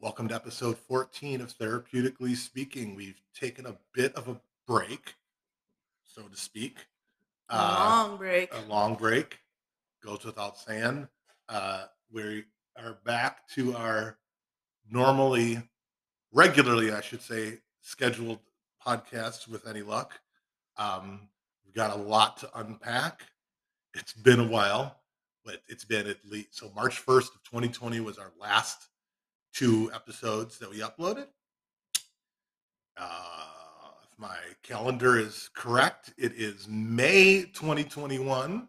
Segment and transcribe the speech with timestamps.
[0.00, 2.94] Welcome to episode 14 of Therapeutically Speaking.
[2.94, 5.14] We've taken a bit of a break,
[6.04, 6.86] so to speak.
[7.50, 7.74] A Uh,
[8.08, 8.54] long break.
[8.54, 9.40] a long break
[10.02, 11.08] goes without saying.
[11.48, 14.18] Uh, we are back to our
[14.88, 15.68] normally,
[16.32, 18.40] regularly, I should say, scheduled
[18.84, 20.18] podcasts with any luck.
[20.76, 21.28] Um,
[21.64, 23.22] we've got a lot to unpack.
[23.92, 25.02] It's been a while,
[25.44, 28.88] but it's been at least so March 1st of 2020 was our last
[29.52, 31.26] two episodes that we uploaded.
[32.96, 33.46] Uh,
[34.02, 38.68] if my calendar is correct, it is May 2021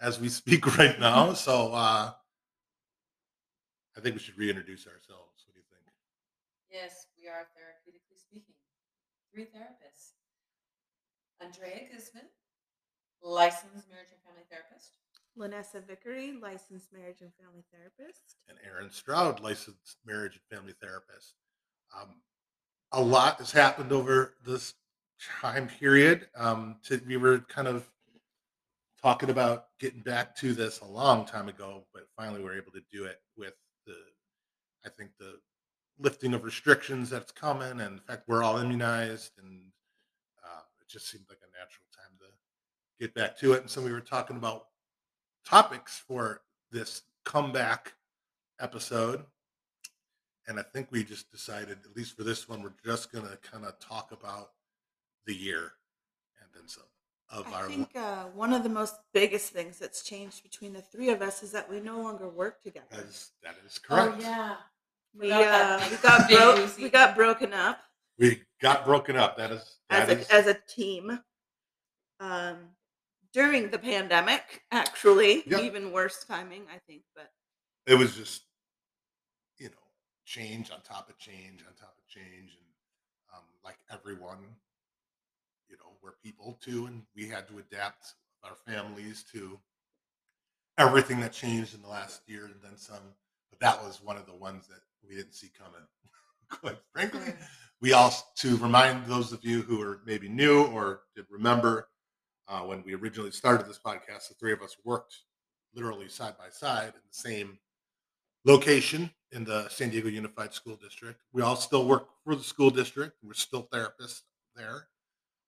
[0.00, 1.32] as we speak right now.
[1.32, 2.12] So uh,
[3.96, 5.44] I think we should reintroduce ourselves.
[5.46, 5.84] What do you think?
[6.70, 8.54] Yes, we are therapeutically speaking.
[9.32, 10.12] Three therapists.
[11.40, 12.30] Andrea Guzman,
[13.22, 15.01] licensed marriage and family therapist.
[15.38, 18.36] Lanessa Vickery, licensed marriage and family therapist.
[18.48, 21.34] And Aaron Stroud, licensed marriage and family therapist.
[21.98, 22.16] Um,
[22.92, 24.74] a lot has happened over this
[25.40, 26.28] time period.
[26.36, 27.88] Um, to, we were kind of
[29.00, 32.72] talking about getting back to this a long time ago, but finally we are able
[32.72, 33.54] to do it with
[33.86, 33.96] the,
[34.84, 35.38] I think the
[35.98, 39.62] lifting of restrictions that's coming, and in fact we're all immunized, and
[40.44, 42.26] uh, it just seemed like a natural time to
[43.04, 43.62] get back to it.
[43.62, 44.66] And so we were talking about
[45.44, 47.94] topics for this comeback
[48.60, 49.24] episode.
[50.48, 53.36] And I think we just decided, at least for this one, we're just going to
[53.38, 54.50] kind of talk about
[55.26, 55.72] the year
[56.40, 56.82] and then some
[57.30, 57.68] of I our.
[57.68, 61.42] think uh, one of the most biggest things that's changed between the three of us
[61.42, 62.86] is that we no longer work together.
[62.90, 64.16] That is, that is correct.
[64.18, 64.54] Oh yeah.
[65.18, 66.56] we, uh, we got big broke.
[66.56, 66.82] Lucy.
[66.82, 67.78] We got broken up
[68.18, 69.36] We got broken up.
[69.36, 71.20] That is as a is- as a team
[72.20, 72.56] um,
[73.32, 74.62] during the pandemic.
[74.70, 77.02] Actually, even worse timing, I think.
[77.14, 77.30] But
[77.86, 78.42] it was just
[79.58, 79.74] you know
[80.24, 84.38] change on top of change on top of change and um, like everyone
[85.68, 89.58] you know we're people too and we had to adapt our families to
[90.78, 93.14] everything that changed in the last year and then some
[93.50, 95.86] but that was one of the ones that we didn't see coming
[96.48, 97.34] quite frankly
[97.80, 101.88] we also to remind those of you who are maybe new or did remember
[102.48, 105.18] uh, when we originally started this podcast the three of us worked
[105.74, 107.58] literally side by side in the same
[108.44, 111.18] location in the San Diego Unified School District.
[111.32, 113.16] We all still work for the school district.
[113.22, 114.22] We're still therapists
[114.54, 114.88] there.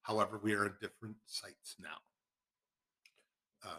[0.02, 1.96] However, we are at different sites now.
[3.64, 3.78] Um,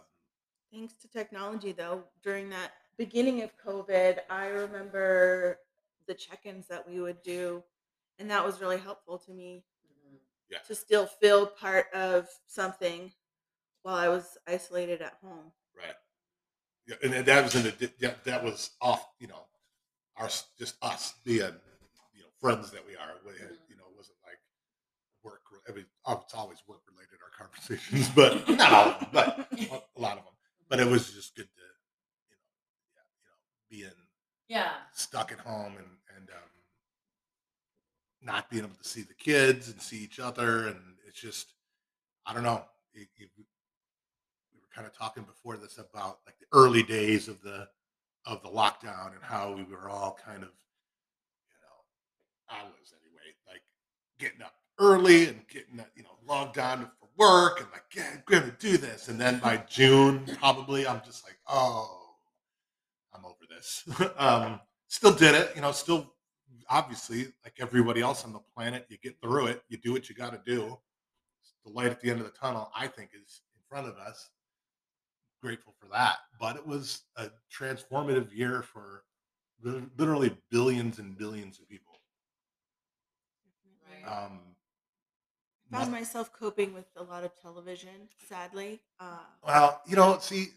[0.71, 5.59] Thanks to technology, though, during that beginning of COVID, I remember
[6.07, 7.63] the check ins that we would do.
[8.19, 9.63] And that was really helpful to me.
[10.49, 13.11] Yeah, to still feel part of something
[13.83, 15.51] while I was isolated at home.
[15.77, 15.95] right.
[16.87, 19.05] Yeah, and that was in the that, that was off.
[19.19, 19.45] You know,
[20.17, 21.39] our just us being
[22.13, 23.15] you know friends that we are.
[23.25, 23.69] We had, Mhm.
[23.69, 24.39] you know, it wasn't like
[25.23, 25.41] work.
[25.67, 29.49] I mean, oh, it's always work related our conversations, but not all of them, but
[29.97, 30.33] a lot of them.
[30.69, 31.61] But it was just good to
[32.29, 32.45] you know,
[32.93, 34.07] yeah, you know, being
[34.47, 34.73] Yeah.
[34.93, 36.49] stuck at home and and um,
[38.25, 40.77] not being able to see the kids and see each other and
[41.07, 41.53] it's just
[42.25, 42.63] I don't know.
[42.93, 43.43] It, it, we
[44.59, 47.67] were kind of talking before this about like the early days of the
[48.25, 53.35] of the lockdown and how we were all kind of you know I was anyway
[53.47, 53.61] like
[54.19, 58.23] getting up early and getting you know logged on for work and like yeah I'm
[58.25, 62.05] gonna do this and then by June probably I'm just like oh
[63.15, 63.83] I'm over this.
[64.17, 66.13] um, still did it, you know, still
[66.69, 70.15] obviously like everybody else on the planet, you get through it, you do what you
[70.15, 70.77] got to do.
[71.65, 74.29] The light at the end of the tunnel, I think, is in front of us.
[75.41, 76.17] Grateful for that.
[76.39, 79.03] But it was a transformative year for
[79.63, 81.93] literally billions and billions of people.
[83.89, 84.11] Right.
[84.11, 84.39] Um,
[85.73, 88.79] I found myself coping with a lot of television, sadly.
[88.99, 90.49] Uh, well, you know, see,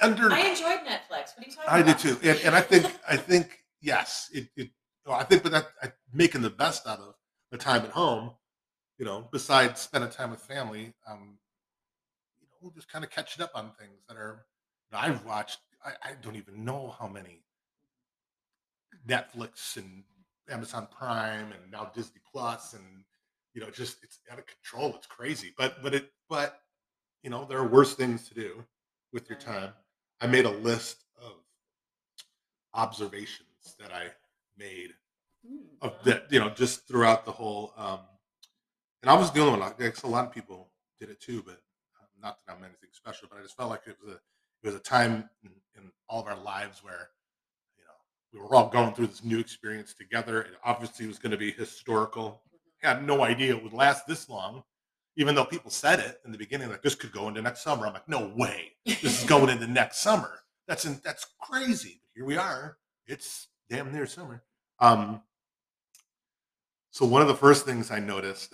[0.00, 1.36] under I enjoyed Netflix.
[1.36, 1.98] What are you talking I do about?
[1.98, 4.48] too, and, and I think I think yes, it.
[4.56, 4.70] it
[5.06, 7.14] well, I think, but that I, making the best out of
[7.52, 8.32] the time at home,
[8.98, 11.38] you know, besides spending time with family, um,
[12.40, 14.44] you know, just kind of catching up on things that are.
[14.90, 15.60] You know, I've watched.
[15.84, 17.44] I, I don't even know how many
[19.08, 20.02] Netflix and
[20.50, 23.04] Amazon Prime and now Disney Plus and
[23.54, 24.94] you know, just it's out of control.
[24.96, 26.60] It's crazy, but but it but
[27.22, 28.64] you know, there are worse things to do
[29.12, 29.70] with your time.
[30.20, 31.32] I made a list of
[32.74, 34.08] observations that I
[34.56, 34.94] made
[35.46, 37.72] hmm, of that, you know, just throughout the whole.
[37.76, 38.00] Um,
[39.02, 39.62] and I was the only one.
[39.62, 41.60] I guess a lot of people did it too, but
[42.00, 43.28] um, not that I'm anything special.
[43.30, 44.18] But I just felt like it was a
[44.62, 47.10] it was a time in, in all of our lives where,
[47.76, 47.92] you know,
[48.32, 50.42] we were all going through this new experience together.
[50.42, 52.42] It obviously was going to be historical.
[52.48, 52.88] Mhm.
[52.88, 54.64] Had no idea it would last this long,
[55.16, 57.86] even though people said it in the beginning, like this could go into next summer.
[57.86, 60.40] I'm like, no way, this is going into next summer.
[60.66, 62.00] That's in, that's crazy.
[62.02, 62.78] But here we are.
[63.06, 64.42] It's damn near summer.
[64.78, 65.22] Um,
[66.90, 68.52] so one of the first things I noticed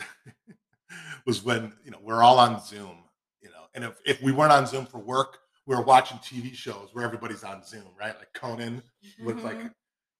[1.26, 2.96] was when you know we're all on Zoom,
[3.40, 6.54] you know, and if, if we weren't on Zoom for work, we were watching TV
[6.54, 8.16] shows where everybody's on Zoom, right?
[8.18, 8.82] Like Conan
[9.24, 9.72] with like Mhm.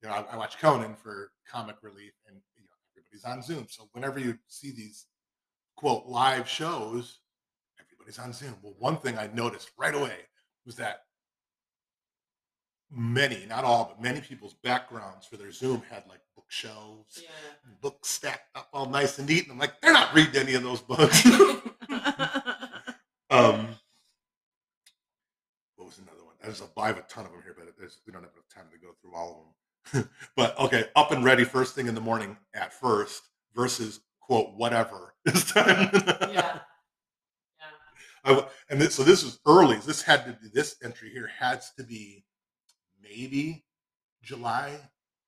[0.03, 3.67] you know, I, I watch Conan for comic relief, and you know, everybody's on Zoom.
[3.69, 5.07] So whenever you see these
[5.77, 7.21] quote live shows,
[7.81, 8.57] everybody's on Zoom.
[8.63, 10.17] Well, one thing I noticed right away
[10.65, 11.01] was that
[12.95, 17.29] many, not all, but many people's backgrounds for their Zoom had like bookshelves, Yeah.
[17.81, 19.45] books stacked up all nice and neat.
[19.45, 21.25] And I'm like, they're not reading any of those books.
[23.31, 23.69] um,
[25.77, 26.35] what was another one?
[26.43, 28.49] There's a, I have a ton of them here, but there's, we don't have enough
[28.55, 30.09] time to go through all of them.
[30.37, 33.23] but okay, up and ready first thing in the morning at first
[33.55, 35.91] versus quote whatever this time.
[35.93, 36.29] yeah.
[36.31, 36.61] Yeah.
[38.25, 39.77] I and this, so this was early.
[39.79, 42.25] This had to be this entry here has to be
[43.03, 43.65] maybe
[44.23, 44.73] July,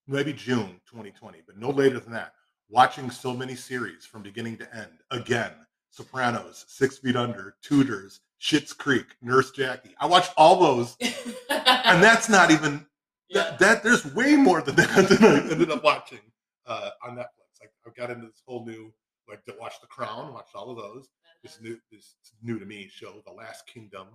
[0.06, 2.32] maybe June 2020, but no later than that.
[2.68, 4.90] Watching so many series from beginning to end.
[5.10, 5.52] Again,
[5.90, 9.94] Sopranos, Six Feet Under, Tudors, Schitt's Creek, Nurse Jackie.
[10.00, 12.86] I watched all those, and that's not even
[13.30, 13.82] that, that.
[13.82, 16.20] There's way more than that than I ended up watching
[16.66, 17.60] uh, on Netflix.
[17.60, 18.92] Like I got into this whole new
[19.28, 21.08] like to watch The Crown, watched all of those
[21.44, 24.08] this new this new to me show, The Last Kingdom.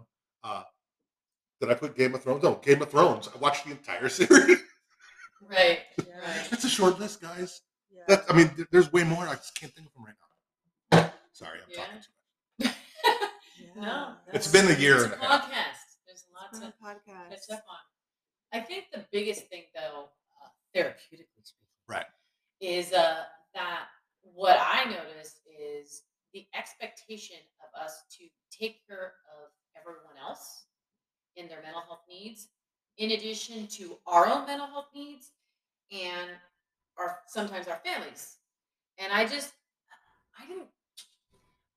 [0.43, 0.63] Uh,
[1.59, 2.43] did I put Game of Thrones?
[2.43, 3.27] Oh, Game of Thrones.
[3.33, 4.59] I watched the entire series.
[5.41, 5.79] Right.
[5.97, 6.19] Yeah.
[6.19, 6.47] Right.
[6.51, 7.61] It's a short list, guys.
[7.91, 8.03] Yeah.
[8.07, 9.27] That, I mean, there's way more.
[9.27, 10.15] I just can't think of them right
[10.91, 11.11] now.
[11.33, 11.77] Sorry, I'm Yeah.
[11.85, 12.75] talking too much.
[13.75, 14.15] Yeah, No.
[14.33, 15.41] it's been a year It's and a a half.
[15.43, 15.97] podcast.
[16.05, 17.29] There's lots of podcasts.
[17.29, 18.59] catch up on.
[18.59, 20.09] I think the biggest thing, though,
[20.43, 22.05] uh, therapeutically speaking, Right.
[22.59, 23.23] is uh,
[23.53, 23.87] that
[24.21, 26.03] what I noticed is
[26.33, 30.65] the expectation of us to take care of everyone else
[31.39, 32.47] in their mental health needs,
[32.97, 35.31] in addition to our own mental health needs
[35.91, 36.29] and
[36.97, 38.35] our sometimes our families.
[38.97, 39.53] And I just,
[40.39, 40.67] I didn't.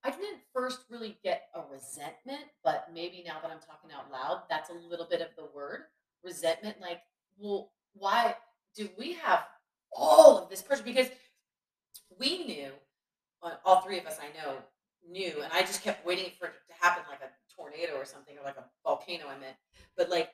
[0.05, 4.43] I didn't first really get a resentment, but maybe now that I'm talking out loud,
[4.51, 5.83] that's a little bit of the word
[6.25, 6.81] resentment.
[6.81, 7.03] Like,
[7.39, 8.35] well, why
[8.75, 9.45] do we have
[9.93, 10.83] all of this pressure?
[10.83, 11.07] Because
[12.19, 12.71] we knew,
[13.45, 14.57] uh, all three of us I know
[15.09, 17.31] knew, and I just kept waiting for it to happen like a
[17.73, 19.57] tornado or something, or like a volcano, I meant,
[19.97, 20.31] but like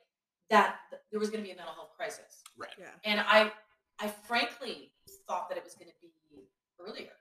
[0.50, 0.76] that,
[1.10, 2.42] there was going to be a mental health crisis.
[2.56, 2.86] right Yeah.
[3.04, 3.52] And I,
[4.00, 4.92] I frankly
[5.26, 6.48] thought that it was going to be
[6.80, 7.12] earlier,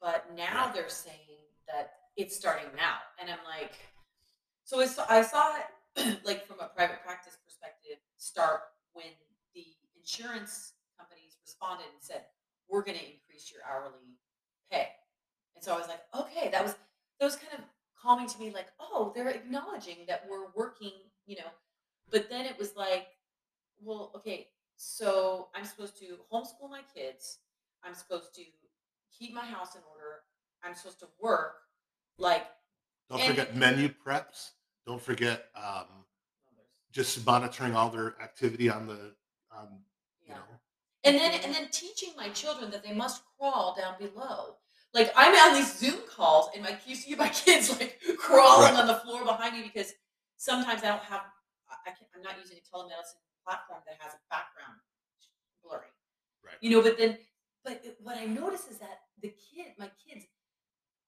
[0.00, 0.74] but now Right.
[0.74, 3.74] they're saying that it's starting now, and I'm like,
[4.64, 8.60] so I saw, I saw it like from a private practice perspective start
[8.92, 9.06] when
[9.54, 9.64] the
[9.98, 12.22] insurance companies responded and said,
[12.68, 14.18] "We're going to increase your hourly
[14.70, 14.88] pay,"
[15.54, 16.74] and so I was like, okay, that was
[17.18, 17.60] that was kind of
[18.00, 20.92] calming to me, like, oh, they're acknowledging that we're working,
[21.26, 21.50] you know,
[22.10, 23.06] but then it was like,
[23.82, 27.38] well, okay, so I'm supposed to homeschool my kids.
[27.84, 28.42] I'm supposed to
[29.16, 30.20] keep my house in order.
[30.62, 31.56] I'm supposed to work.
[32.18, 32.46] Like,
[33.10, 34.50] Don't forget menu preps.
[34.86, 35.86] Don't forget um,
[36.92, 39.14] just monitoring all their activity on the
[39.62, 40.34] you yeah.
[40.34, 40.40] know.
[41.04, 44.56] And then and then teaching my children that they must crawl down below.
[44.92, 48.80] Like I'm on these Zoom calls and my you see my kids like crawling Right.
[48.80, 49.92] on the floor behind me because
[50.36, 51.22] sometimes I don't have
[51.68, 54.78] I, I can, I'm not using a telemedicine platform that has a background
[55.62, 55.86] blurry.
[56.44, 56.56] Right.
[56.60, 57.18] You know, but then
[57.64, 60.24] but what I notice is that the kid my kids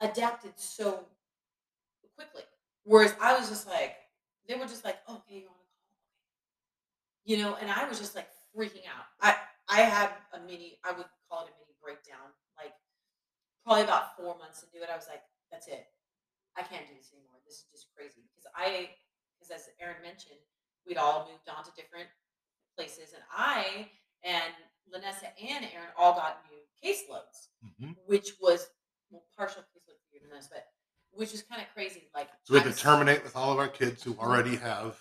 [0.01, 1.07] adapted so
[2.15, 2.43] quickly.
[2.85, 3.97] Whereas I was just like
[4.49, 5.91] they were just like, oh, okay, you want to call?
[7.25, 9.07] You know, and I was just like freaking out.
[9.21, 9.37] I
[9.69, 12.31] I had a mini, I would call it a mini breakdown.
[13.65, 15.87] Probably about four months into it, I was like, that's it.
[16.57, 17.39] I can't do this anymore.
[17.47, 18.27] This is just crazy.
[18.29, 18.91] Because I,
[19.39, 20.41] because as Aaron mentioned,
[20.87, 22.09] we'd all moved on to different
[22.77, 23.89] places, and I
[24.25, 24.53] and
[24.93, 27.97] Lanessa and Aaron all got new caseloads, Mhm.
[28.07, 28.69] which was
[29.11, 30.69] well, partial caseload for you, Lanessa, but
[31.13, 32.11] which is kind of crazy.
[32.15, 34.99] Like So we had to terminate with all of our kids who already have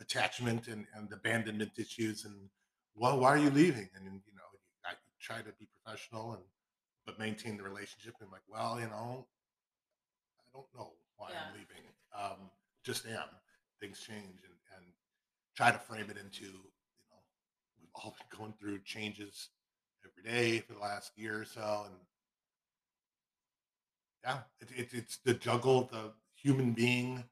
[0.00, 2.24] attachment and, and abandonment issues.
[2.24, 2.50] And
[2.94, 3.88] well, why are you leaving?
[3.94, 4.42] And you know,
[4.84, 6.42] I try to be professional and
[7.06, 8.14] but maintain the relationship.
[8.20, 9.26] And like, well, you know,
[10.38, 11.40] I don't know why Yeah.
[11.48, 11.84] I'm leaving.
[12.16, 12.50] Um,
[12.84, 13.28] just am.
[13.80, 14.86] Things change and, and
[15.56, 16.50] try to frame it into, you
[17.10, 17.22] know,
[17.80, 19.50] we've all been going through changes
[20.04, 21.84] every day for the last year or so.
[21.86, 21.94] And
[24.22, 27.24] yeah, it, it, it's the juggle the human being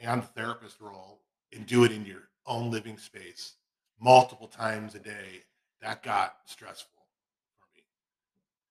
[0.00, 3.54] and therapist role and do it in your own living space
[4.00, 5.44] multiple times a day,
[5.82, 6.97] that got stressful.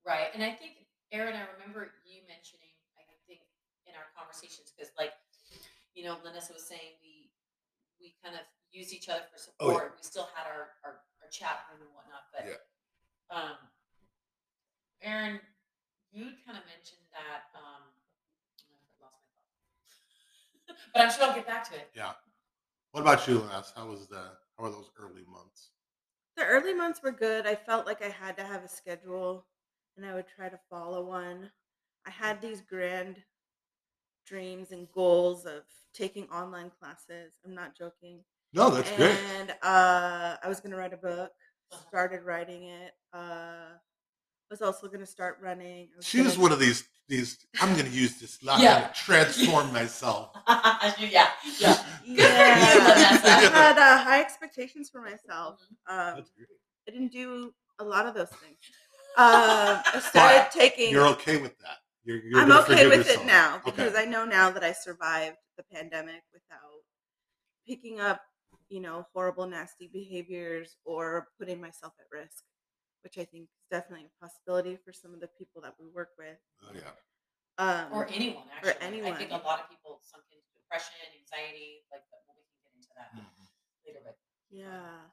[0.07, 0.31] Right.
[0.31, 3.43] And I think, Aaron, I remember you mentioning, I think
[3.83, 5.11] in our conversations, because like,
[5.99, 7.27] you know, Lanessa was saying we
[7.99, 9.73] we kind of used each other for Oh, yeah.
[9.75, 9.99] support.
[9.99, 12.23] We still had our, our, our chat room and whatnot.
[12.31, 12.63] But Yeah.
[13.35, 13.57] um
[15.03, 15.41] Aaron,
[16.15, 17.91] you kind of mentioned that um
[18.63, 20.79] I lost my thought.
[20.95, 21.91] but I'm sure I'll get back to it.
[21.91, 22.15] Yeah.
[22.95, 23.73] What about you, Les?
[23.75, 25.75] How was the how were those early months?
[26.37, 27.45] The early months were good.
[27.45, 29.43] I felt like I had to have a schedule
[29.97, 31.49] and I would try to follow one.
[32.05, 33.17] I had these grand
[34.25, 35.63] dreams and goals of
[35.93, 37.33] taking online classes.
[37.45, 38.19] I'm not joking.
[38.53, 39.17] No, that's great.
[39.39, 41.31] and uh, I was going to write a book,
[41.71, 41.81] Uh-huh.
[41.89, 42.93] started writing it.
[43.13, 43.75] Uh,
[44.49, 45.89] was also going to start running.
[46.01, 47.37] She was one of these these.
[47.61, 48.87] I'm going to use this line Yeah.
[48.87, 50.31] to transform myself.
[50.47, 51.27] yeah.
[51.59, 51.83] Yeah.
[52.05, 52.23] Yeah.
[52.25, 55.59] I had uh, high expectations for myself.
[55.89, 56.47] Um, That's great.
[56.87, 58.57] I didn't do a lot of those things.
[59.17, 60.91] Um, I started But taking.
[60.91, 61.77] You're okay with that.
[62.03, 63.23] You're, you're I'm okay with yourself.
[63.23, 63.71] it now Okay.
[63.71, 66.85] because I know now that I survived the pandemic without
[67.67, 68.21] picking up,
[68.69, 72.43] you know, horrible, nasty behaviors or putting myself at risk,
[73.03, 76.09] which I think is definitely a possibility for some of the people that we work
[76.17, 76.37] with.
[76.63, 76.93] Oh, yeah.
[77.57, 79.01] Um, or anyone or actually.
[79.03, 82.61] I think a lot of people sunk into depression, anxiety, like but well, we can
[82.61, 83.25] get into that Mhm.
[83.83, 84.01] later.
[84.05, 84.17] But
[84.51, 85.09] Yeah.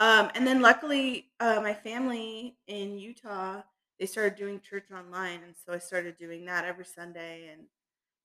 [0.00, 3.62] Um, and then luckily, uh, my family in Utah,
[3.98, 7.68] they started doing church online, and so I started doing that every Sunday, and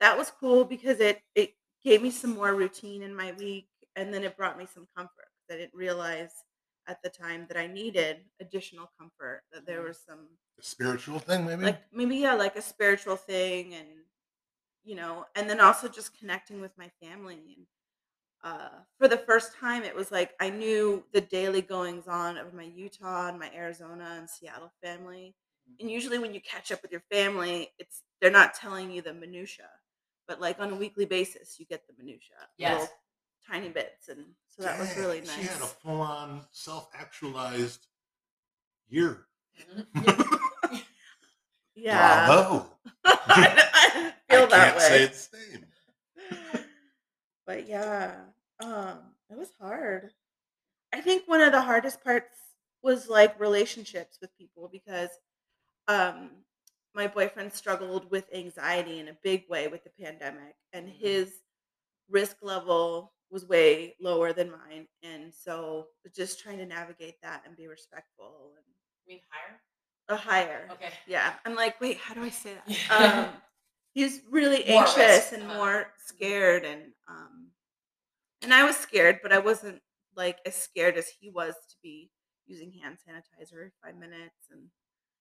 [0.01, 4.13] that was cool because it it gave me some more routine in my week, and
[4.13, 5.29] then it brought me some comfort.
[5.49, 6.33] 'cause I didn't realize
[6.87, 9.83] at the time that I needed additional comfort, that there Mhm.
[9.83, 11.75] was some A spiritual thing, maybe.
[11.75, 14.05] like maybe yeah, like a spiritual thing, and
[14.83, 17.67] you know, and then also just connecting with my family and
[18.43, 22.53] uh, for the first time, it was like I knew the daily goings on of
[22.53, 25.35] my Utah and my Arizona and Seattle family.
[25.79, 29.13] And usually, when you catch up with your family, it's they're not telling you the
[29.13, 29.69] minutia,
[30.27, 32.81] but like on a weekly basis, you get the minutia, Yes.
[32.81, 32.89] little
[33.47, 37.87] tiny bits, and so that was Dang, really She had a full-on self-actualized
[38.89, 39.25] year.
[39.95, 40.39] Mhm.
[41.75, 42.77] Yeah, Bravo.
[43.05, 45.65] I, I feel I that can't say it's same.
[47.49, 48.13] But yeah,
[48.63, 48.99] um,
[49.31, 50.11] it was hard.
[50.93, 52.37] I think one of the hardest parts
[52.83, 55.09] was like relationships with people because
[55.87, 56.29] um
[56.93, 60.93] my boyfriend struggled with anxiety in a big way with the pandemic and Mhm.
[60.99, 61.41] his
[62.09, 67.57] risk level was way lower than mine and so just trying to navigate that and
[67.57, 69.61] be respectful and I mean higher.
[70.09, 70.93] a higher Okay.
[71.07, 73.31] yeah i'm like wait how do i say that Yeah.
[73.95, 75.57] um he's really More anxious risk, and uh-huh.
[75.57, 77.47] more scared and um
[78.43, 79.81] and i was scared but i wasn't
[80.15, 82.09] like as scared as he was to be
[82.47, 84.63] using hand sanitizer five minutes and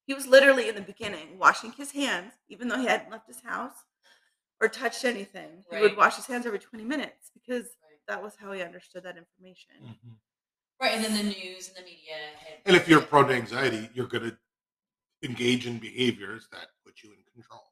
[0.07, 3.41] he was literally in the beginning washing his hands even though he hadn't left his
[3.41, 3.75] house
[4.61, 7.99] or touched anything he would wash his hands every 20 minutes because Right.
[8.07, 10.17] that was how he understood that information Mhm.
[10.81, 12.15] Right, and then the news and the media.
[12.37, 14.37] had- And if you're prone to anxiety, you're going to
[15.23, 17.68] engage in behaviors that put you in control.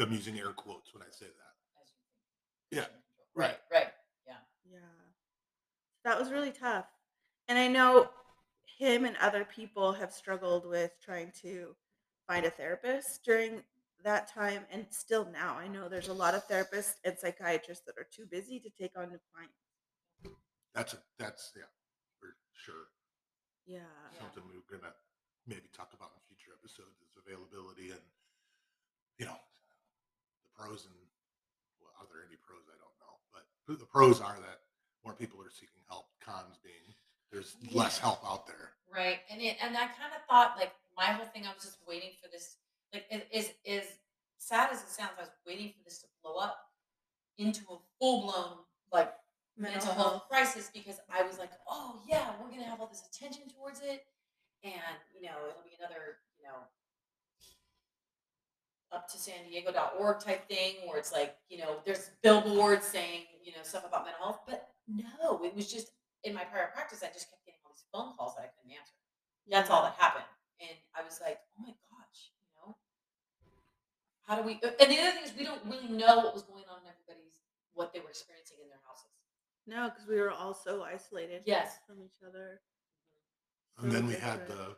[0.00, 1.54] I'm using air quotes when I say that.
[1.82, 2.88] as you think.
[2.88, 2.96] Yeah,
[3.34, 3.58] Right.
[3.72, 3.92] Right.
[4.26, 4.34] Yeah.
[4.70, 4.78] Yeah.
[6.04, 6.86] That was really tough.
[7.48, 8.10] And I know
[8.78, 11.76] him and other people have struggled with trying to
[12.26, 13.62] find a therapist during
[14.04, 15.56] that time and still now.
[15.56, 18.96] I know there's a lot of therapists and psychiatrists that are too busy to take
[18.96, 20.38] on new clients.
[20.74, 21.68] That's a that's yeah,
[22.18, 22.88] for sure.
[23.66, 23.80] Yeah.
[24.14, 24.20] Yeah.
[24.20, 24.94] Something we're gonna
[25.46, 28.00] maybe talk about in future episodes is availability and
[29.18, 29.59] you know the
[30.60, 30.94] pros and
[31.80, 32.68] well, are there any pros?
[32.68, 33.48] I don't know, but
[33.80, 34.68] the pros are that
[35.00, 36.12] more people are seeking help.
[36.20, 36.92] Cons being
[37.32, 38.74] there's less help out there.
[38.92, 39.20] Right.
[39.30, 41.46] And it, and I kind of thought like my whole thing.
[41.46, 42.56] I was just waiting for this.
[42.92, 43.86] Like it is is
[44.38, 45.12] sad as it sounds.
[45.16, 46.58] I was waiting for this to blow up
[47.38, 49.12] into a full blown like
[49.56, 53.44] mental health crisis because I was like, oh yeah, we're gonna have all this attention
[53.48, 54.02] towards it,
[54.64, 56.66] and you know it'll be another you know
[58.92, 63.52] up to San Diego.org type thing where it's like you know there's billboards saying you
[63.52, 65.92] know stuff about mental health, but no, it was just
[66.24, 68.76] in my prior practice I just kept getting all these phone calls that I couldn't
[68.76, 68.94] answer.
[69.48, 70.26] That's all that happened,
[70.60, 72.76] and I was like, oh my gosh, you know.
[74.26, 74.60] How do we?
[74.62, 76.90] Uh, and the other thing is, we don't really know what was going on in
[76.90, 77.34] everybody's,
[77.74, 79.10] what they were experiencing in their houses.
[79.66, 81.78] No, because we were all so isolated Yes.
[81.86, 82.60] from each other.
[83.82, 84.76] And So then we had the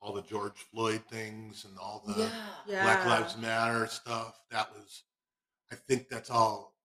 [0.00, 2.30] all the George Floyd things and all the Yeah.
[2.66, 2.82] yeah.
[2.82, 4.40] Black Lives Matter stuff.
[4.50, 5.02] That was,
[5.72, 6.76] I think that's all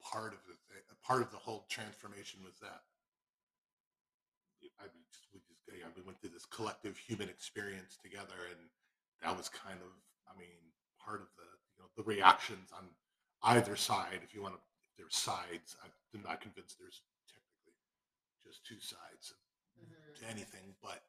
[0.00, 0.56] part of the
[1.06, 2.82] part of the whole transformation was that
[4.82, 8.60] I mean, just, we just yeah, we went through this collective human experience together, and
[9.22, 9.92] that was kind of,
[10.26, 10.58] I mean,
[10.98, 12.90] part of the you know the reactions on
[13.54, 14.20] either side.
[14.26, 17.00] If you want to, if there's sides, I'm not convinced there's
[17.30, 17.78] technically
[18.42, 19.32] just two sides
[19.80, 20.18] Mhm.
[20.20, 21.04] to anything, but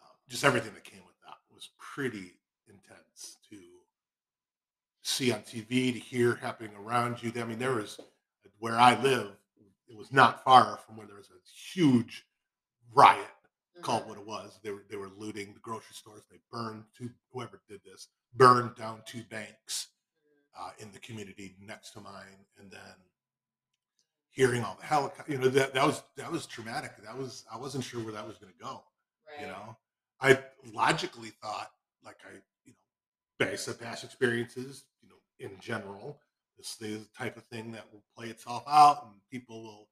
[0.00, 3.60] uh, just everything that came with that was pretty intense to
[5.02, 7.32] see on TV, to hear happening around you.
[7.36, 8.00] I mean, there was
[8.58, 9.36] where I live,
[9.86, 11.40] it was not far from where there was a
[11.72, 12.26] huge
[12.92, 13.28] riot
[13.82, 14.08] called Mhm.
[14.08, 14.60] what it was.
[14.62, 16.24] They were they were looting the grocery stores.
[16.30, 19.88] They burned two whoever did this burned down two banks
[20.54, 22.96] uh, in the community next to mine, and then
[24.34, 25.32] hearing all the helicopter.
[25.32, 26.92] You know that that was that was traumatic.
[27.02, 28.82] That was I wasn't sure where that was going to go.
[29.30, 29.46] Right.
[29.46, 29.76] You know,
[30.20, 30.38] I
[30.72, 31.70] logically thought
[32.04, 36.20] like I you know based on past experiences, you know, in general,
[36.58, 39.88] this is the type of thing that will play itself out, and people will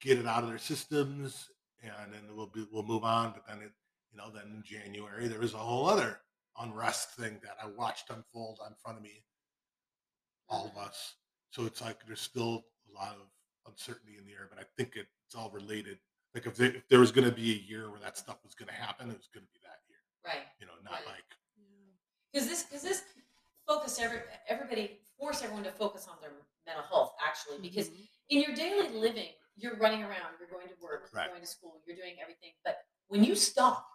[0.00, 1.48] get it out of their systems,
[1.82, 3.32] and then we'll be, we'll move on.
[3.32, 3.72] But then it,
[4.10, 6.20] you know, then in January there was a whole other
[6.58, 9.24] unrest thing that I watched unfold in front of me,
[10.48, 11.14] all of us.
[11.50, 13.28] So it's like there's still a lot of
[13.66, 15.98] uncertainty in the air, but I think it's all related.
[16.34, 18.54] Like if there, if there was going to be a year where that stuff was
[18.54, 19.98] going to happen, it was going to be that year.
[20.24, 20.46] Right.
[20.60, 21.06] You know, not Right.
[21.20, 21.24] like
[22.32, 23.02] because this because this
[23.66, 26.32] focused every everybody forced everyone to focus on their
[26.66, 28.08] mental health actually because Mhm.
[28.30, 31.28] in your daily living you're running around you're going to work you're Right.
[31.28, 33.86] going to school you're doing everything but when you stop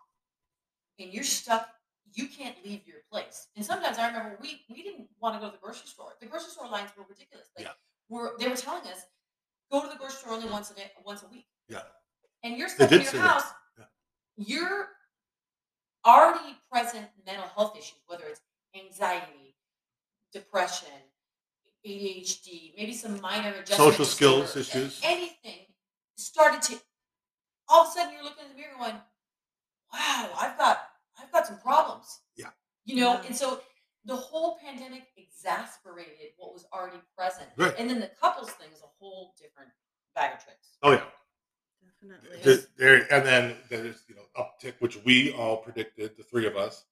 [1.00, 1.68] and you're stuck
[2.14, 5.48] you can't leave your place and sometimes i remember we we didn't want to go
[5.48, 7.74] to the grocery store the grocery store lines were ridiculous like Yeah.
[8.08, 9.02] we're, they were telling us
[9.72, 11.82] go to the grocery store only once a day once a week yeah,
[12.44, 13.44] and you're They stuck in your house,
[13.78, 13.86] Yeah.
[14.38, 14.88] your
[16.06, 18.42] already present mental health issues, whether it's
[18.76, 19.56] anxiety,
[20.32, 20.88] depression,
[21.86, 25.00] ADHD, maybe some minor adjustment social skills disorder, issues.
[25.04, 25.66] anything,
[26.18, 26.80] started to
[27.70, 28.96] all of a sudden you're looking in the mirror going,
[29.94, 32.52] "Wow, I've got I've got some problems." Yeah.
[32.86, 33.62] you know, and so
[34.08, 37.76] the whole pandemic exasperated what was already present, Right.
[37.78, 39.70] and then the couples thing is a whole different
[40.16, 40.78] bag of tricks.
[40.82, 41.04] Oh yeah.
[42.02, 42.42] Definitely.
[42.44, 46.56] Th- There and then there's you know uptick, which we all predicted, the three of
[46.56, 46.86] us.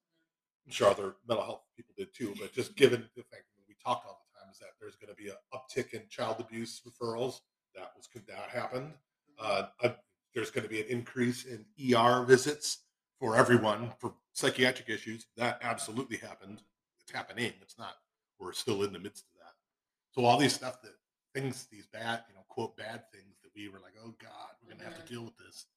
[0.65, 3.75] I'm sure other mental health people did too, but just given the fact that we
[3.84, 6.82] talked all the time is that there's going to be an uptick in child abuse
[6.88, 7.41] referrals.
[7.75, 8.93] That was could that happened.
[9.39, 9.89] Uh, uh,
[10.34, 12.80] there's going to be an increase in ER visits
[13.19, 15.28] for everyone for psychiatric issues.
[15.38, 16.62] That absolutely happened.
[17.06, 17.54] It's happening.
[17.62, 17.94] It's not.
[18.39, 19.54] We're still in the midst of that.
[20.12, 20.94] So all these stuff that
[21.36, 24.70] things, these bad, you know, quote bad things that we were like, oh God, we're
[24.74, 25.68] going to have to deal with this.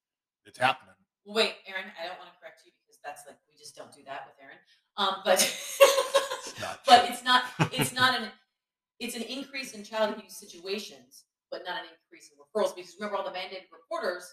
[0.47, 0.95] It's happening.
[1.27, 4.01] Wait, Aaron, I don't want to correct you because that's like we just don't do
[4.07, 4.57] that with Aaron.
[4.97, 5.39] Um, but
[6.61, 8.29] not but it's not it's not an
[8.99, 13.19] it's an increase in child abuse situations, but not an increase in referrals because remember
[13.19, 14.25] all the mandated reporters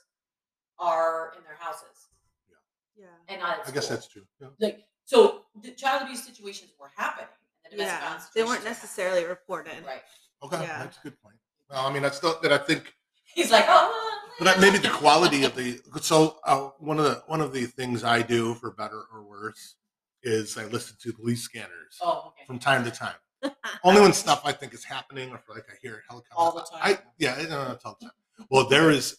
[0.79, 2.07] are in their houses
[2.49, 3.03] Yeah.
[3.05, 3.33] Yeah.
[3.33, 3.97] And not at I guess school.
[3.97, 4.23] that's true.
[4.39, 4.47] Yeah.
[4.61, 7.27] like so the child abuse situations were happening.
[7.63, 8.05] And the domestic Yeah.
[8.07, 9.85] violence They weren't situations were necessarily reported.
[9.85, 10.01] right.
[10.43, 10.79] Okay, Yeah.
[10.83, 11.37] that's a good point.
[11.69, 12.93] Well, I mean, that's still that I think
[13.35, 17.41] He's like, oh, but maybe the quality of the so uh, one of the one
[17.41, 19.75] of the things I do for better or worse
[20.23, 22.45] is I listen to police scanners oh, okay.
[22.47, 23.15] from time to time.
[23.83, 26.35] Only when stuff I think is happening or like I hear helicopters.
[26.37, 26.79] All the time.
[26.81, 28.47] I yeah, I don't it's all the time.
[28.49, 29.17] Well, there is.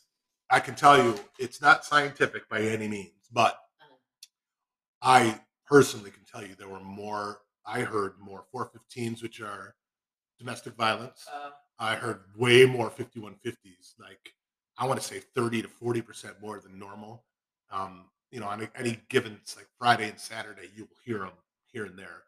[0.51, 3.97] I can tell you, it's not scientific by any means, but Uh-huh.
[5.03, 7.41] I personally can tell you there were more.
[7.67, 9.75] I heard more 415s, which are
[10.39, 11.27] domestic violence.
[11.33, 14.33] Uh, I heard way more 5150s, like
[14.79, 17.25] I want to say 30 to 40 percent more than normal.
[17.71, 21.19] Um, you know, on a- any given it's like Friday and Saturday, you will hear
[21.21, 21.33] them
[21.67, 22.23] here and there,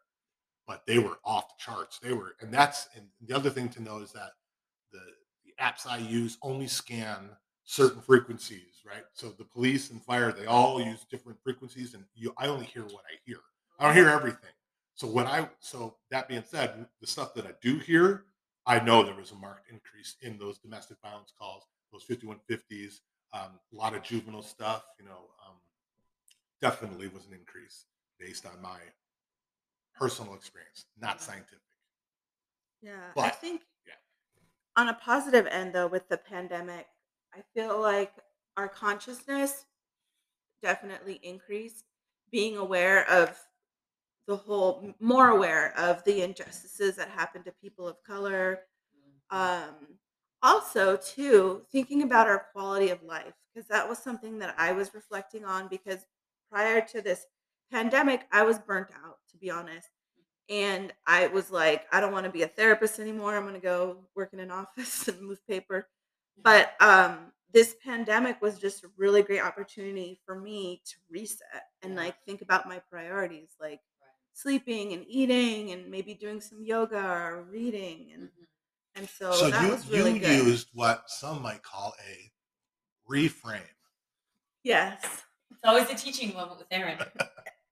[0.67, 1.99] but they were off the charts.
[1.99, 4.31] They were, and that's and the other thing to know is that
[4.91, 5.01] the
[5.45, 7.31] the apps I use only scan
[7.69, 9.03] certain frequencies, right?
[9.13, 12.81] So the police and fire they all use different frequencies, and you I only hear
[12.81, 13.37] what I hear.
[13.77, 14.49] I don't hear everything.
[14.95, 18.25] So when I so that being said, the stuff that I do hear,
[18.65, 23.01] I know there was a marked increase in those domestic violence calls, those 5150s,
[23.33, 25.55] um, a lot of juvenile stuff, you know, um,
[26.61, 27.85] definitely was an increase
[28.19, 28.79] based on my
[29.95, 31.59] personal experience, not scientific.
[32.81, 33.93] Yeah, I think yeah.
[34.75, 36.87] on a positive end, though, with the pandemic,
[37.33, 38.13] I feel like
[38.57, 39.65] our consciousness
[40.61, 41.85] definitely increased.
[42.31, 43.39] Being aware of
[44.27, 48.59] the whole, more aware of the injustices that happen to people of color.
[49.31, 49.97] Um,
[50.43, 54.93] also, too, thinking about our quality of life, because that was something that I was
[54.93, 55.67] reflecting on.
[55.67, 56.05] Because
[56.51, 57.25] prior to this
[57.71, 59.89] pandemic, I was burnt out, to be honest.
[60.49, 63.35] And I was like, I don't want to be a therapist anymore.
[63.35, 65.87] I'm going to go work in an office and move paper.
[66.37, 71.95] But um this pandemic was just a really great opportunity for me to reset and
[71.95, 73.79] like think about my priorities like
[74.33, 78.45] sleeping and eating and maybe doing some yoga or reading and Mhm.
[78.95, 80.45] and so, So that you was really you good.
[80.45, 82.31] used what some might call a
[83.11, 83.61] reframe.
[84.63, 85.23] yes.
[85.51, 86.99] It's always a teaching moment with Aaron.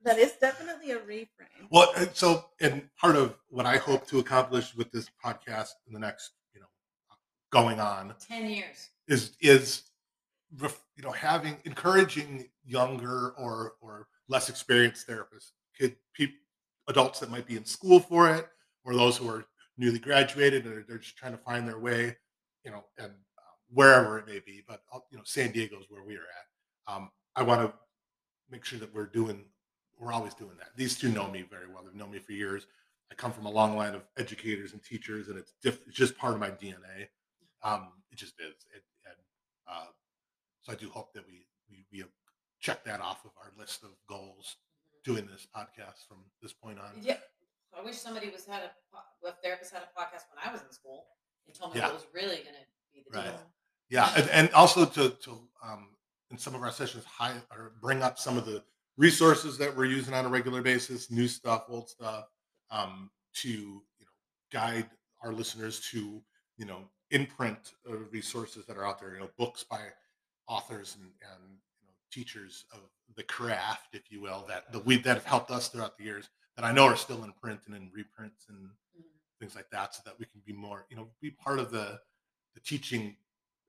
[0.03, 1.67] That is definitely a reframe.
[1.69, 5.91] Well, and so and part of what I hope to accomplish with this podcast in
[5.93, 6.31] the next,
[7.51, 8.89] going on Ten years.
[9.07, 9.83] is is
[10.61, 16.35] you know having encouraging younger or or less experienced therapists, kid people,
[16.87, 18.47] adults that might be in school for it,
[18.83, 19.45] or those who are
[19.77, 22.15] newly graduated and they're just trying to find their way,
[22.65, 24.63] you know, and uh, wherever it may be.
[24.67, 26.93] But uh, you know, San Diego is where we are at.
[26.93, 27.73] Um, I want to
[28.49, 29.45] make sure that we're doing
[29.99, 30.69] we're always doing that.
[30.75, 31.83] These two know me very well.
[31.83, 32.67] They've known me for years.
[33.11, 36.17] I come from a long line of educators and teachers, and it's diff- it's just
[36.17, 37.07] part of my DNA.
[37.67, 38.55] Um, it just is.
[38.75, 39.15] It, and
[39.69, 39.85] uh,
[40.61, 42.09] so I do hope that we we we have
[42.59, 44.55] checked that off of our list of goals
[45.03, 47.01] doing this podcast from this point on.
[47.01, 47.17] Yeah.
[47.77, 50.71] I wish somebody was had a a therapist had a podcast when I was in
[50.71, 51.05] school
[51.45, 51.87] and told me Yeah.
[51.87, 53.25] what was really going to be the Right.
[53.25, 53.51] deal.
[53.89, 55.31] Yeah, and, and also to to
[55.63, 55.89] um,
[56.31, 58.63] in some of our sessions, high or bring up some of the
[58.97, 62.25] resources that we're using on a regular basis, new stuff, old stuff,
[62.71, 64.11] um, to you know
[64.51, 64.89] guide
[65.23, 66.21] our listeners to
[66.57, 69.79] you know imprint uh, resources that are out there, you know, books by
[70.47, 71.43] authors and, and
[71.81, 72.79] you know teachers of
[73.15, 76.29] the craft, if you will, that the we that have helped us throughout the years
[76.55, 79.03] that I know are still in print and in reprints and Mhm.
[79.39, 82.01] things like that, so that we can be more, you know, be part of the
[82.53, 83.15] the teaching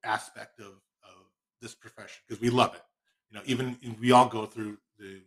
[0.04, 1.26] aspect of of
[1.60, 2.82] this profession because we love it.
[3.30, 5.22] You know, even we all go through the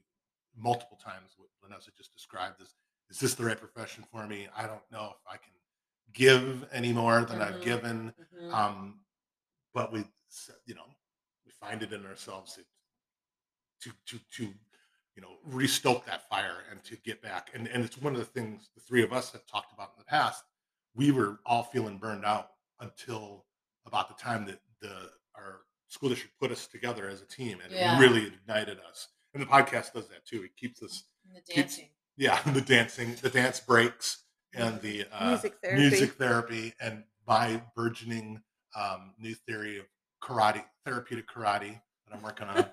[0.55, 2.73] multiple times what Lanessa just described as
[3.09, 4.47] is this the right profession for me?
[4.55, 5.51] I don't know if I can
[6.13, 7.63] give any more than I've Mhm.
[7.63, 8.13] given.
[8.35, 8.53] Mhm.
[8.53, 9.05] Um,
[9.73, 10.05] but we,
[10.65, 10.85] you know,
[11.45, 12.63] we find it in ourselves to,
[13.81, 14.53] to, to, to,
[15.15, 17.49] you know, restoke that fire and to get back.
[17.53, 19.99] And, and it's one of the things the three of us have talked about in
[19.99, 20.43] the past.
[20.93, 23.45] We were all feeling burned out until
[23.85, 27.71] about the time that the, our school district put us together as a team and
[27.71, 27.97] Yeah.
[27.97, 29.07] it really ignited us.
[29.33, 30.43] And the podcast does that too.
[30.43, 31.89] It keeps us, the keeps- dancing.
[32.17, 35.79] yeah, the dancing, the dance breaks and the uh, Music therapy.
[35.81, 38.41] music therapy and my burgeoning
[38.75, 39.85] um, new theory of
[40.23, 42.65] karate, therapeutic karate that I'm working on.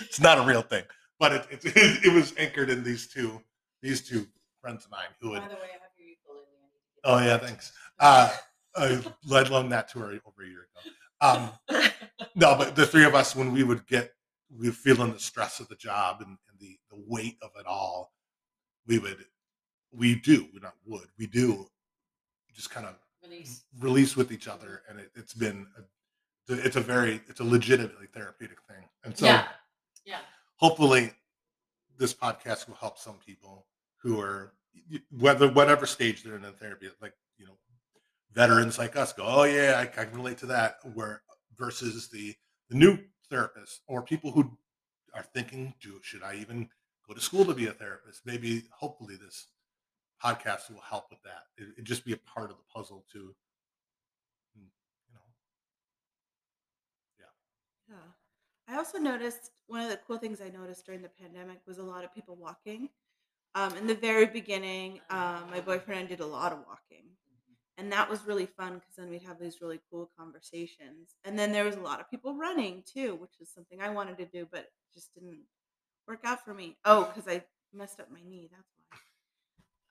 [0.00, 0.84] it's not a real thing,
[1.18, 1.60] but it, it,
[2.06, 3.40] it was anchored in these two
[3.82, 4.26] these two
[4.60, 5.50] friends of mine who By had.
[5.50, 6.46] the way, I have your ukulele.
[6.50, 7.72] I need to get Oh yeah, thanks.
[7.98, 8.32] Uh,
[8.76, 10.90] I led loaned that to her over a year ago.
[11.20, 11.50] Um,
[12.34, 14.12] no, but the three of us, when we would get,
[14.54, 17.66] we were feeling the stress of the job and, and the, the weight of it
[17.66, 18.12] all,
[18.86, 19.24] we would,
[19.96, 21.66] we do, we not would, we do
[22.54, 23.64] just kind of Release.
[23.80, 24.82] release with each other.
[24.88, 25.66] And it, it's been,
[26.48, 28.84] a, it's a very, it's a legitimately therapeutic thing.
[29.04, 29.46] And so yeah.
[30.04, 30.18] Yeah.
[30.56, 31.12] hopefully
[31.98, 33.66] this podcast will help some people
[33.98, 34.52] who are,
[35.10, 37.56] whether, whatever stage they're in in therapy, like, you know,
[38.32, 40.76] veterans like us go, oh yeah, I, I can relate to that.
[40.94, 41.22] Where
[41.58, 42.34] versus the
[42.68, 42.98] the new
[43.32, 44.50] therapists or people who
[45.14, 46.68] are thinking, do should I even
[47.08, 48.20] go to school to be a therapist?
[48.26, 49.46] Maybe, hopefully, this
[50.22, 51.44] podcast will help with that.
[51.56, 53.18] It, it just be a part of the puzzle to,
[54.58, 54.68] mm,
[55.08, 55.20] you know,
[57.18, 57.26] Yeah.
[57.96, 58.74] Yeah.
[58.74, 61.82] I also noticed one of the cool things I noticed during the pandemic was a
[61.84, 62.88] lot of people walking.
[63.54, 67.04] Um, in the very beginning, um, my boyfriend and I did a lot of walking,
[67.78, 71.16] and that was really fun because then we'd have these really cool conversations.
[71.24, 74.18] And then there was a lot of people running too, which is something I wanted
[74.18, 75.40] to do, but just didn't
[76.08, 76.76] work out for me.
[76.84, 78.50] Oh, because I messed up my knee.
[78.52, 78.75] That's.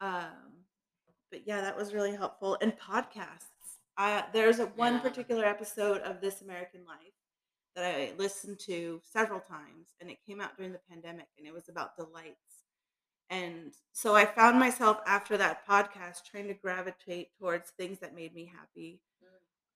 [0.02, 0.66] Um,
[1.32, 2.58] but yeah, that was really helpful.
[2.62, 3.50] And podcasts.
[3.98, 5.00] Uh, there's a one Yeah.
[5.00, 7.14] particular episode of This American Life
[7.76, 11.54] that I listened to several times, and it came out during the pandemic, and it
[11.54, 12.64] was about delights.
[13.30, 18.34] And so I found myself after that podcast trying to gravitate towards things that made
[18.36, 19.02] me happy.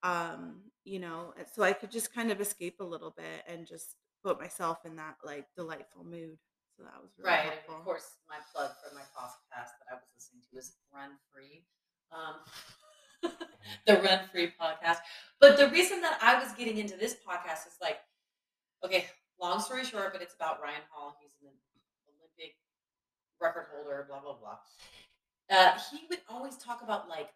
[0.03, 3.95] Um, you know, so I could just kind of escape a little bit and just
[4.23, 6.37] put myself in that like delightful mood.
[6.79, 7.51] So that was really Right.
[7.67, 11.19] And of course, my plug for my podcast that I was listening to is Run
[11.27, 11.67] Free.
[12.15, 12.39] Um,
[13.85, 14.99] the Run Free podcast.
[15.41, 17.99] But the reason that I was getting into this podcast is like,
[18.85, 19.07] okay,
[19.41, 21.17] long story short, but it's about Ryan Hall.
[21.19, 21.51] He's an
[22.07, 22.55] Olympic
[23.41, 24.57] record holder, blah, blah, blah.
[25.51, 27.29] Uh, he would always talk about like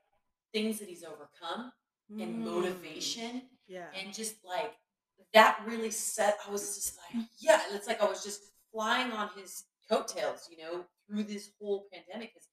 [0.54, 1.72] things that he's overcome
[2.10, 3.88] and Mm, motivation Yeah.
[3.96, 4.74] and just like
[5.34, 8.42] that really set i was just like yeah it's like i was just
[8.74, 12.48] flying on his coattails you know through this whole pandemic 'Cause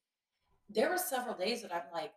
[0.68, 2.12] there were several days that i'm like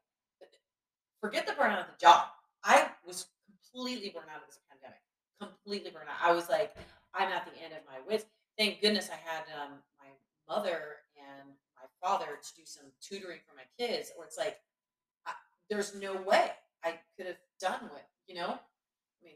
[1.21, 2.27] forget the burnout of the job
[2.63, 3.27] i was
[3.73, 5.01] completely burned out of this pandemic.
[5.41, 6.21] Completely burned out.
[6.21, 6.73] I was like,
[7.13, 8.25] I'm at the end of my wits.
[8.57, 10.09] Thank goodness I had um, my
[10.47, 14.11] mother and my father to do some tutoring for my kids.
[14.17, 14.59] Or it's like,
[15.25, 15.33] I,
[15.69, 16.51] there's no way
[16.83, 18.59] I could have done what you know.
[18.59, 19.35] I mean,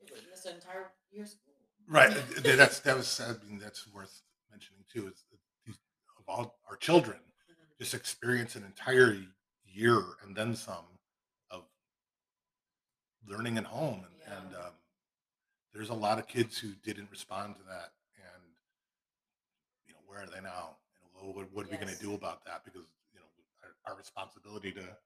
[0.00, 1.55] it miss an entire year school.
[1.88, 2.16] Right.
[2.42, 5.08] That's that was I mean that's worth mentioning too.
[5.08, 5.24] Is
[5.66, 5.74] that
[6.18, 7.18] of all our children
[7.50, 7.78] Mhm.
[7.78, 9.22] just experience an entire
[9.64, 10.84] year and then some
[11.50, 11.64] of
[13.26, 14.38] learning at home, and, Yeah.
[14.38, 14.72] and um,
[15.72, 18.42] there's a lot of kids who didn't respond to that, and
[19.86, 20.78] you know where are they now?
[21.02, 22.64] And what, what, are we going to do about that?
[22.64, 23.26] Because you know
[23.62, 24.96] our, our responsibility to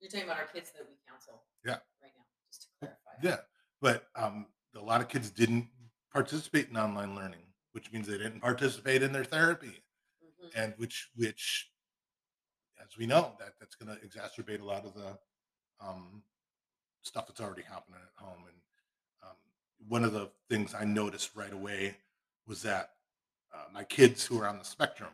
[0.00, 1.42] You're talking about our kids that we counsel.
[1.64, 1.78] Yeah.
[2.02, 3.10] Right now, just to clarify.
[3.22, 3.38] Yeah,
[3.80, 4.46] but um,
[4.76, 5.68] a lot of kids didn't
[6.14, 9.82] participate in online learning, which means they didn't participate in their therapy,
[10.22, 10.50] Mhm.
[10.54, 11.72] and which which,
[12.78, 15.18] as we know, that that's going to exacerbate a lot of the
[15.80, 16.22] um,
[17.02, 18.46] stuff that's already happening at home.
[18.46, 18.62] And
[19.24, 19.36] um,
[19.88, 21.98] one of the things I noticed right away
[22.46, 22.94] was that
[23.52, 25.10] uh, my kids who are on the spectrum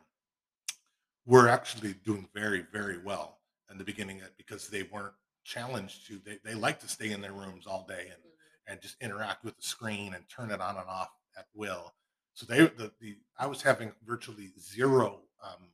[1.25, 6.19] were actually doing very very well in the beginning uh, because they weren't challenged to
[6.19, 8.23] they, they like to stay in their rooms all day and.
[8.71, 11.95] And just interact with the screen and turn it on and off at will.
[12.35, 15.73] So they the, the I was having virtually zero um,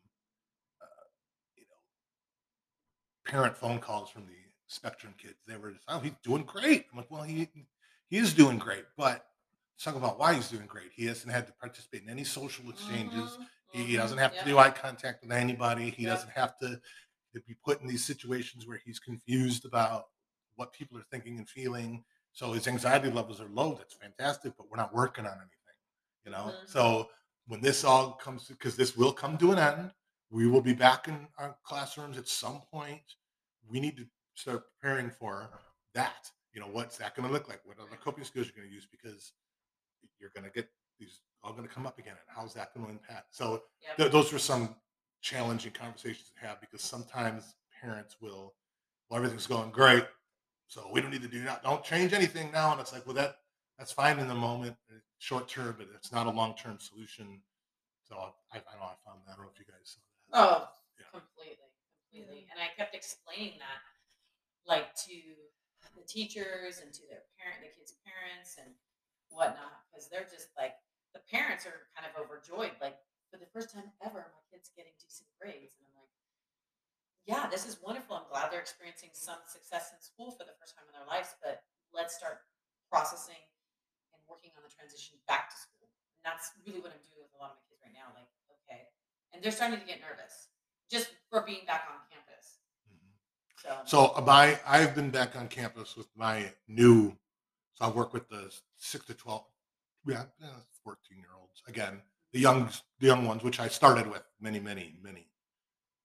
[0.82, 1.04] uh,
[1.56, 4.32] you know parent phone calls from the
[4.68, 5.36] Spectrum kids.
[5.46, 6.86] They were just oh he's doing great.
[6.90, 7.48] I'm like well he
[8.08, 9.26] he is doing great, but
[9.74, 10.90] let's talk about why he's doing great.
[10.94, 13.38] He hasn't had to participate in any social exchanges.
[13.38, 14.44] Mhm, He, he mhm, doesn't have yep.
[14.44, 15.90] to do eye contact with anybody.
[15.90, 16.12] He Yep.
[16.12, 16.80] doesn't have to,
[17.34, 20.06] to be put in these situations where he's confused about
[20.56, 22.04] what people are thinking and feeling.
[22.36, 23.72] So his anxiety levels are low.
[23.76, 25.76] That's fantastic, but we're not working on anything,
[26.26, 26.52] you know?
[26.52, 26.68] Mhm.
[26.68, 27.10] So
[27.46, 29.94] when this all comes because this will come to an end,
[30.28, 33.16] we will be back in our classrooms at some point.
[33.66, 35.50] We need to start preparing for
[35.94, 36.30] that.
[36.52, 37.64] You know, what's that going to look like?
[37.64, 38.84] What other coping skills you're going to use?
[38.86, 39.32] Because
[40.18, 42.16] you're going to get these all going to come up again.
[42.18, 43.34] And how's that going to impact?
[43.34, 43.96] So Yep.
[43.96, 44.78] th- those were some
[45.22, 48.54] challenging conversations to have because sometimes parents will,
[49.08, 50.06] well, everything's going great,
[50.68, 51.62] so we don't need to do that.
[51.62, 52.72] Don't change anything now.
[52.72, 53.36] And it's like, well, that
[53.78, 57.40] that's fine in the moment, uh, short term, but it's not a long term solution.
[58.08, 59.32] So I, I know I found that.
[59.32, 60.38] I don't know if you guys saw that.
[60.38, 61.10] Oh, Yeah.
[61.12, 61.70] completely,
[62.10, 62.48] completely.
[62.50, 63.80] And I kept explaining that,
[64.66, 65.16] like to
[65.94, 68.74] the teachers and to their parent, the kids' parents and
[69.30, 70.74] whatnot, because they're just like
[71.14, 72.74] the parents are kind of overjoyed.
[72.82, 72.98] Like
[73.30, 75.85] for the first time ever, my kid's getting decent grades, and I'm like,
[77.26, 78.14] yeah, this is wonderful.
[78.16, 81.34] I'm glad they're experiencing some success in school for the first time in their lives.
[81.42, 82.46] But let's start
[82.86, 83.42] processing
[84.14, 85.90] and working on the transition back to school.
[86.22, 88.14] And that's really what I'm doing with a lot of my kids right now.
[88.14, 88.30] Like,
[88.62, 88.86] okay,
[89.34, 90.54] and they're starting to get nervous
[90.86, 92.62] just for being back on campus.
[92.86, 93.10] Mhm.
[93.58, 97.18] So, So uh, my I've been back on campus with my new.
[97.74, 99.44] So I work with the six to twelve,
[100.06, 102.02] yeah, yeah, fourteen year olds again.
[102.32, 102.70] The young
[103.02, 105.26] the young ones, which I started with many, many, many,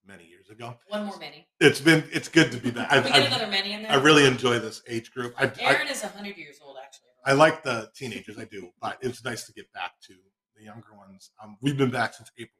[0.06, 0.76] many years ago.
[0.88, 1.46] one more many.
[1.60, 2.92] It's been it's good to be back.
[2.92, 3.92] I, we get I, another mini in there.
[3.92, 5.34] I really enjoy this age group.
[5.38, 7.08] I, I, Aaron is hundred years old, actually.
[7.24, 10.14] I like the teenagers, I do, but it's nice to get back to
[10.56, 11.30] the younger ones.
[11.42, 12.58] Um, we've been back since April,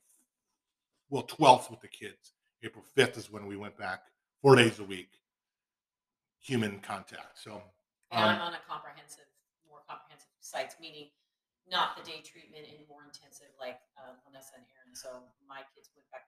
[1.10, 2.34] well, 12th with the kids.
[2.62, 4.04] April 5th is when we went back
[4.40, 5.18] four days a week,
[6.38, 7.42] human contact.
[7.42, 7.60] So,
[8.12, 9.26] and I'm um, on a comprehensive,
[9.68, 11.10] more comprehensive sites, meaning
[11.70, 14.94] not the day treatment and more intensive like uh, Lanessa and Aaron.
[14.94, 16.26] So my kids went back.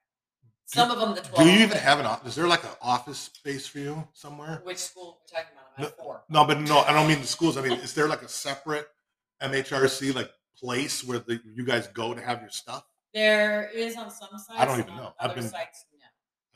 [0.66, 1.46] Some of them the twelve.
[1.46, 2.30] do you even have an office?
[2.30, 4.60] Is there like an office space for you somewhere?
[4.64, 5.64] Which school we're talking about?
[5.78, 6.24] I'm at four.
[6.28, 7.56] No, but no, I don't mean the schools.
[7.56, 8.86] I mean, is there like a separate
[9.42, 12.84] MHRC like place where the, you guys go to have your stuff?
[13.12, 14.50] There is on some sites.
[14.60, 15.12] I don't even know.
[15.20, 16.06] I've been- sites, no.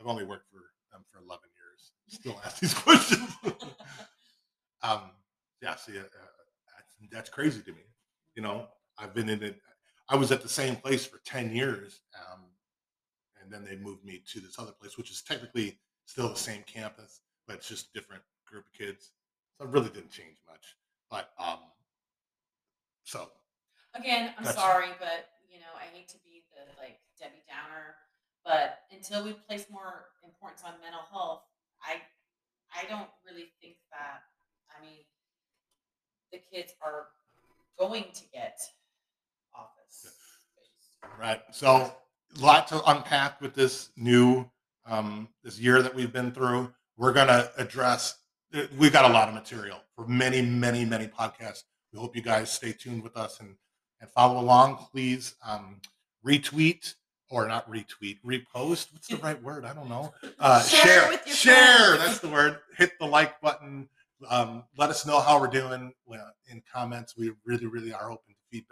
[0.01, 1.91] I've only worked for them for 11 years.
[2.07, 3.29] Still ask these questions.
[4.83, 5.01] um,
[5.61, 6.05] yeah, see, uh, uh,
[6.75, 7.81] that's, that's crazy to me.
[8.35, 8.67] You know,
[8.97, 9.59] I've been in it.
[10.09, 12.01] I was at the same place for 10 years.
[12.15, 12.41] Um,
[13.51, 16.63] and then they moved me to this other place, which is technically still the same
[16.63, 19.11] campus, but it's just a different group of kids.
[19.57, 20.75] So it really didn't change much.
[21.09, 21.59] But, um,
[23.03, 23.29] so
[23.95, 27.95] Again, I'm sorry, but you know, I hate to be the like Debbie Downer,
[28.45, 31.41] but until we place more importance on mental health,
[31.81, 32.01] I
[32.69, 34.21] I don't really think that
[34.69, 35.01] I mean
[36.31, 37.07] the kids are
[37.79, 38.59] going to get
[39.55, 41.09] office space.
[41.19, 41.41] Right.
[41.51, 41.91] So
[42.37, 44.49] lot to unpack with this new
[44.85, 46.71] um, this year that we've been through.
[46.97, 48.17] We're gonna address.
[48.53, 51.63] uh, We've got a lot of material for many, many, many podcasts.
[51.93, 53.55] We hope you guys stay tuned with us and
[54.01, 54.77] and follow along.
[54.91, 55.81] Please um,
[56.25, 56.93] retweet
[57.29, 58.91] or not retweet, repost.
[58.93, 59.65] What's the right word?
[59.65, 60.13] I don't know.
[60.39, 61.97] Uh, Share share, share.
[61.97, 62.59] That's the word.
[62.77, 63.87] Hit the like button.
[64.29, 65.93] um, let us know how we're doing
[66.49, 67.15] in comments.
[67.17, 68.33] We really, really are open